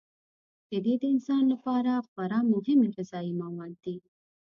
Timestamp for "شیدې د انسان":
0.67-1.43